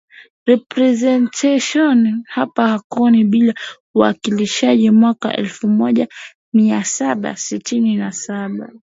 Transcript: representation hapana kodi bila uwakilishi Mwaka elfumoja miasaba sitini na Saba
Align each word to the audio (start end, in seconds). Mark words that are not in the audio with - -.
representation 0.47 2.23
hapana 2.27 2.79
kodi 2.79 3.23
bila 3.23 3.53
uwakilishi 3.95 4.89
Mwaka 4.91 5.37
elfumoja 5.37 6.07
miasaba 6.53 7.35
sitini 7.35 7.95
na 7.97 8.11
Saba 8.11 8.71